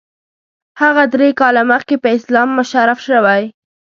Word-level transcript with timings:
هغه 0.81 1.03
درې 1.13 1.29
کاله 1.39 1.61
مخکې 1.71 1.95
په 2.03 2.07
اسلام 2.17 2.49
مشرف 2.59 2.97
شوی. 3.07 3.43